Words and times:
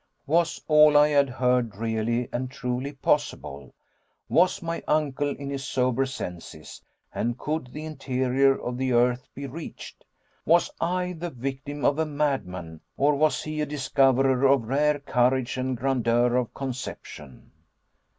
Was 0.25 0.59
all 0.67 0.97
I 0.97 1.09
had 1.09 1.29
heard 1.29 1.75
really 1.75 2.27
and 2.33 2.49
truly 2.49 2.91
possible? 2.91 3.71
Was 4.29 4.63
my 4.63 4.81
uncle 4.87 5.29
in 5.29 5.51
his 5.51 5.63
sober 5.63 6.07
senses, 6.07 6.81
and 7.13 7.37
could 7.37 7.67
the 7.67 7.85
interior 7.85 8.59
of 8.59 8.79
the 8.79 8.93
earth 8.93 9.29
be 9.35 9.45
reached? 9.45 10.03
Was 10.43 10.71
I 10.81 11.13
the 11.13 11.29
victim 11.29 11.85
of 11.85 11.99
a 11.99 12.07
madman, 12.07 12.81
or 12.97 13.13
was 13.15 13.43
he 13.43 13.61
a 13.61 13.65
discoverer 13.67 14.43
of 14.47 14.63
rare 14.63 14.97
courage 14.97 15.55
and 15.57 15.77
grandeur 15.77 16.35
of 16.35 16.51
conception? 16.55 17.51